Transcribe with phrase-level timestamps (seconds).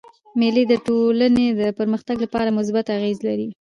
[0.39, 3.47] مېلې د ټولني د پرمختګ له پاره مثبت اغېز لري.